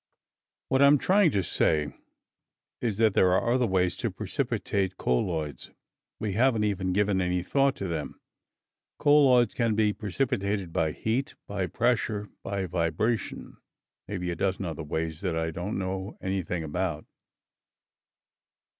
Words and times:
"What 0.69 0.81
I'm 0.81 0.97
trying 0.97 1.29
to 1.29 1.43
say 1.43 1.93
is 2.81 2.97
that 2.97 3.13
there 3.13 3.33
are 3.33 3.53
other 3.53 3.67
ways 3.67 3.95
to 3.97 4.09
precipitate 4.09 4.97
colloids. 4.97 5.69
We 6.19 6.33
haven't 6.33 6.63
even 6.63 6.91
given 6.91 7.21
any 7.21 7.43
thought 7.43 7.75
to 7.75 7.87
them. 7.87 8.19
Colloids 8.97 9.53
can 9.53 9.75
be 9.75 9.93
precipitated 9.93 10.73
by 10.73 10.91
heat, 10.93 11.35
by 11.45 11.67
pressure, 11.67 12.29
by 12.41 12.65
vibration. 12.65 13.57
Maybe 14.07 14.31
a 14.31 14.35
dozen 14.35 14.65
other 14.65 14.81
ways 14.81 15.21
that 15.21 15.37
I 15.37 15.51
don't 15.51 15.77
know 15.77 16.17
anything 16.19 16.63
about. 16.63 17.05